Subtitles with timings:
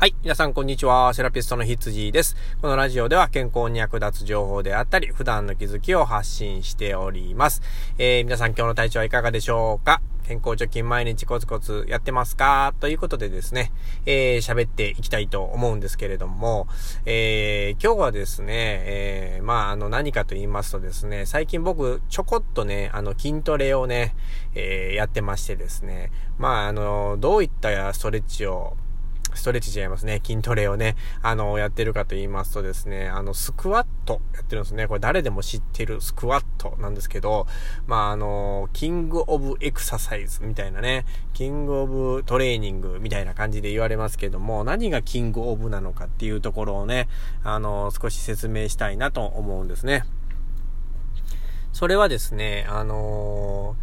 [0.00, 0.14] はい。
[0.22, 1.12] 皆さん、こんにちは。
[1.12, 2.36] セラピストの羊です。
[2.62, 7.62] このラジオでは健康に役立つ情報であったり、普段の気づきを発信しております。
[7.98, 10.00] えー、皆さん、今日の体調はいかがでしょうか？
[10.22, 12.74] 健康貯金毎日コツコツやってますか？
[12.78, 13.72] ということでですね、
[14.06, 16.68] えー、喋っていきたいと思うんですけれども、
[17.04, 24.14] えー、今日はですね、えー、まあ、あの、何かと言いますとですね、最近僕、ちょこっとね、あの、筋トレをね、
[24.54, 28.76] えー、やってましてですね、まあ、あの、どういったストレッチを
[29.38, 30.20] ストレッチ違いますね。
[30.24, 34.86] 筋トレをね、あの、やってるかと言いますとですね、あの、スクワットやってるんですね。
[34.86, 37.46] これ誰でも知ってるスクワットなんですけど、
[37.86, 47.08] まあ、あの、キングオブエクササイズみたいなね、キングオブトレーニングみたいな感じで言われますけども、何がキングオブなのかっていうところをね、
[47.44, 50.04] あの、少し説明したいなと思うんですね。
[51.72, 53.76] それはですね、あの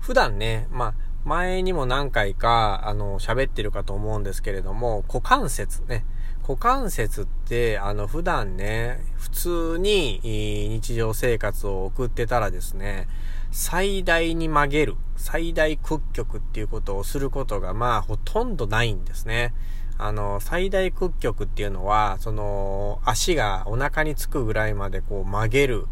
[0.00, 6.04] 普段ね、まあ、前にも何回か、あの、喋ってるかと思うんですけれども、股関節ね。
[6.46, 13.08] 股関節って、あの、普段ね、普通に日常生活を送ってたらですね、
[13.50, 19.54] 最大に曲げる、最大屈曲っていうことをすることが、まあ、ほとんどないんですね。
[19.96, 25.86] あの、最大屈曲っていうのは、その、足がお腹につくぐらいまでこう曲げる、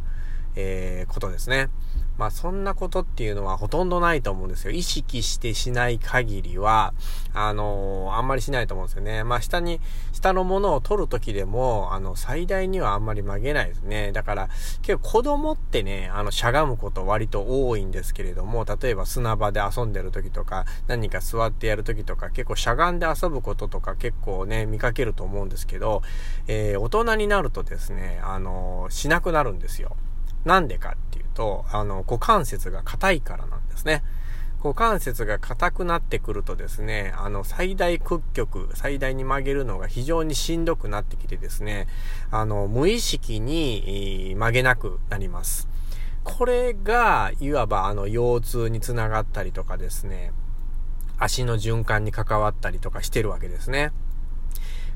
[0.57, 1.71] えー、ことですね。
[2.19, 4.71] まあそんなことっていうのはほとんどないと思うんですよ。
[4.71, 6.95] 意識してしない限りは、
[7.33, 9.25] あのー、あんまりしないと思うんですよね。
[9.25, 9.81] まあ下に、
[10.13, 14.13] 下のものを取るときでも、あの、最大にはあんまり曲げないですね。
[14.13, 14.49] だから、
[14.83, 26.03] 結構子供ってね、あの、しゃがむこと割と多いんですけれども、例えば砂場で遊んでる時とか、何か座ってやる時とか、結構しゃがんで遊ぶこととか結構ね、見かけると思うんですけど、
[26.47, 29.97] えー、大人になるとですね、あのー、しなくなるんですよ。
[30.45, 34.03] なんでかっていうと、あの、股関節が硬いからなんですね。
[34.63, 41.89] 股関節が硬くなってくるとですね、あの、最大屈曲、最大に曲げるのが非常にしんどくなってきてですね、
[42.31, 45.69] あの、無意識に曲げなくなります。
[46.23, 50.33] これが、いわばあの、腰痛につながったりとかですね、
[51.19, 53.91] 足の循環に関わったりとかしてるわけですね。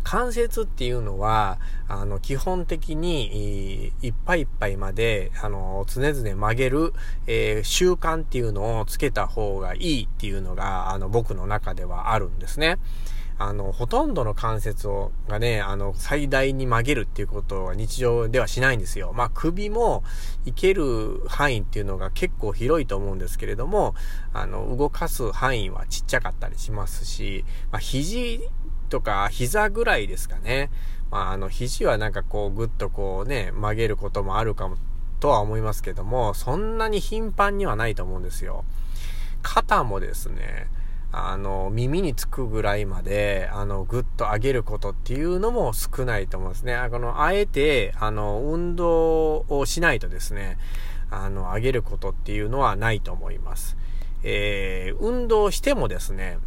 [0.07, 1.59] 関節っていうのは、
[1.89, 6.93] あの、基本的に、いっぱいいっぱいまで、あの、常々曲げる、
[7.27, 12.79] えー、習慣っていうのをつけた方がいいっていうのが、あの、僕の中ではあるんですね。
[13.39, 19.13] あの、ほとんどの関節を、がね、あの、最大に曲げるっていうことは日常ではしないんですよ。
[19.13, 20.05] まあ、首も
[20.45, 23.97] いける範囲っていうのが結構広いと思うんですけれども、
[24.33, 28.41] あの、動かす範囲はちっちゃかったりしますし、まあ、肘
[28.87, 30.71] とか膝ぐらいですかね。
[31.11, 34.77] まあ、あの、肘はなんかこう、ぐっとこうね、曲げることもあるかも、
[35.21, 38.65] とは思いますけども、そんなに頻繁にはないと思うんですよ。
[39.43, 40.69] 肩もですね、
[41.13, 46.75] あの、耳につくぐらいまで、あの、ぐっと上げることっていうのも少ないと思うんですね。
[46.75, 50.59] あの、あえて、あの、運動をしないとですね、
[51.11, 53.77] あの、上げることっていうのはないと思います。
[54.25, 56.39] えー、運動してもですね、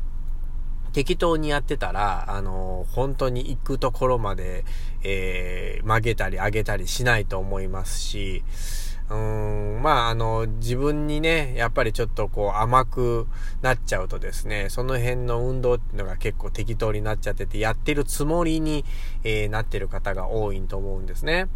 [0.89, 4.65] 適当にやってたら、あの、本当に行くところまで、
[5.03, 8.43] えー、曲げたり上げたりしないと思いますし、
[9.09, 13.27] うーん、まあ、あの、自分にね、やっぱりちょっとこう甘く
[13.61, 18.85] なっちゃうとですね、その辺の運動っていうのが結構適当になっちゃってて、やってるつもりに、
[19.23, 21.47] えー、なってる方が多いと思うんですね。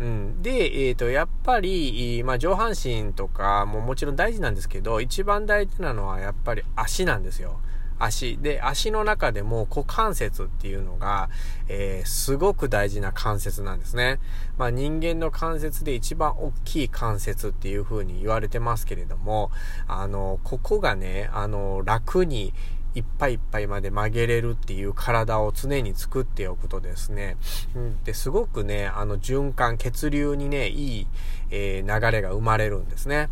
[0.00, 0.42] うん。
[0.42, 7.58] で、えっ、ー、と、やっぱり、まあ、上半身とかももちろん大事なんですけど、一番大事なのはやっぱり足なんですよ。
[7.98, 8.38] 足。
[8.38, 11.28] で、足の中でも股関節っていうのが、
[11.68, 14.18] えー、すごく大事な関節なんですね。
[14.56, 19.50] まあ人間の関節で一番大きい関節っていう風に言われてますけれども、
[19.86, 22.54] あの、ここがね、あの、楽に、
[22.94, 27.36] いっぱいいっぱいまで曲げれるっていう体を常に作っておくとですね、
[27.76, 31.06] うん、ですごくね、あの循環、血流にね、いい、
[31.50, 33.28] えー、流れが生まれるんですね。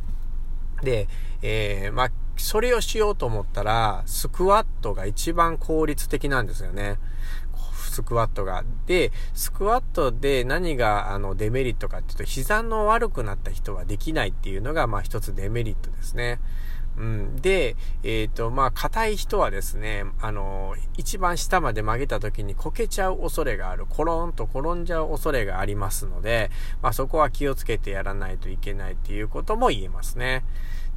[0.82, 1.08] で、
[1.42, 6.98] えー、まあ、それをしようと思ったら、スクワットが一番効率的なんですよね。
[7.96, 8.64] スクワットが。
[8.86, 16.40] で、スクワットで何があのデメリットかっていうと、膝の悪くなった人はできないっていうのが、まあ一つデメリットですね。
[16.98, 17.36] うん。
[17.36, 23.86] で、えっ、ー、と、まあ、硬い人はですね、あの、一番下まで曲げた時にこけちゃう恐れがある。
[23.86, 26.50] コロンと転んじゃう恐れがありますので、
[26.82, 30.44] まあ、そこは気をつけてやらないといけないっていうことも言えますね。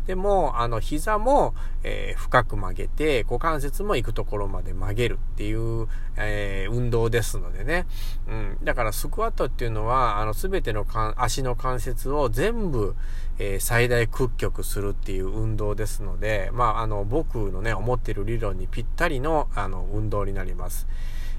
[0.10, 1.54] でも、あの、膝も、
[1.84, 7.86] えー、深く曲げて、股関節も行くところまで曲げるっていう、えー、運動ですのでね。
[8.28, 8.58] うん。
[8.64, 12.96] だから、スクワットっていうのは、あの、すべての足の関節を全部、
[13.38, 20.88] えー、最大屈曲するっていう運動ですので、まあ、あの、僕のね、思ってる理論にぴったりの、あの、運動になります。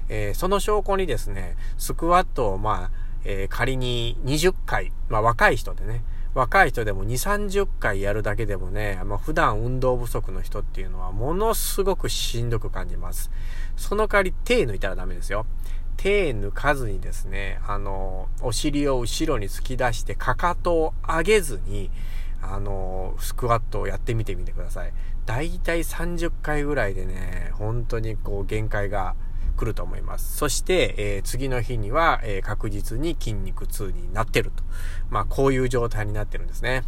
[0.07, 2.91] えー、その証拠にですね、スクワットをまあ、
[3.25, 13.31] えー、仮に20回、まあ若い人でね、若い人でも2、30回やるだけでもね、まあ、普段運動不足の人っていうのはものすごくしんどく感じます。
[13.75, 15.45] その代わり手抜いたらダメですよ。
[15.97, 21.91] 手抜かずにですね、あの、お尻を後ろに突き出してかかとを上げずに、
[22.41, 24.93] あの、スクワットをやってみてみてください。
[25.25, 29.15] だいたい30回ぐらいでね、本当にこう限界が
[29.61, 30.37] 来ると思います。
[30.37, 34.63] そして、えー、次の日には、えー、確実に筋肉痛になってると。
[35.11, 36.83] まあ、こういう状態になってるんですね。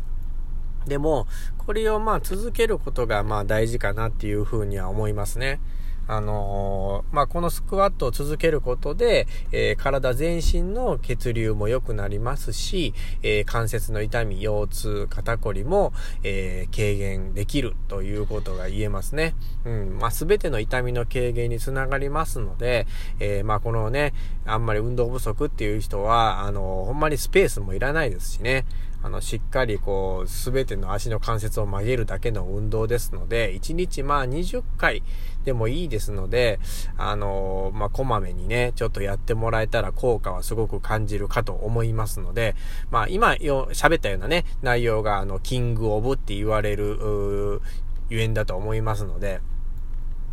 [0.87, 1.27] でも、
[1.59, 5.61] これをまあ続けることがまあ大事かなっていうふうには思いますね。
[6.07, 19.35] あのー、まあ、このスクワットを続けることで、えー、体全身の血流も良くなりますし、えー、関節の痛み、腰痛、肩こりも、え軽減できるということが言えますね。
[19.65, 19.97] うん。
[19.99, 22.87] まあ、すべての痛みの軽減につながりますので、
[23.19, 24.13] えまあ、このね、
[24.45, 28.65] あんまり運動不足っていう人は、あのほんまにスペースもいらないですしね。
[29.03, 35.03] あの、しっかりこう、すべての足の関節を曲げるだけの運動ですので、1日まあ20回
[35.43, 36.59] でもいいですので、
[36.97, 42.55] あのまあ、こまめにね、ちょっとやってもらえたら効果はすごく感じるかと思いますので、
[42.91, 47.61] まあ、今よ、喋ったようなね、内容があの、キングオブって言われる、
[48.09, 49.41] ゆえんだと思いますので、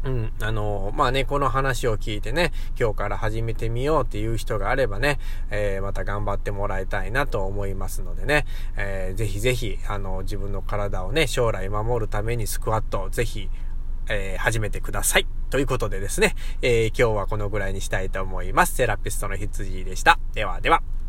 [0.02, 5.18] うん、あの、まあね、この話を聞いてね、今日から始めてみようっていう人があればね、
[5.50, 13.50] えー、また頑張ってもらいたいなと思いますのでね、えー、ぜひぜひ、あの、自分の体をね、将来守るためにスクワットを、ぜひ、
[14.08, 15.26] えー、始めてください。
[15.50, 18.74] ということでですね、えー、今日はこのぐらいにしたいと思います。
[18.74, 20.18] セラピストの羊でした。
[20.32, 20.99] ではでは。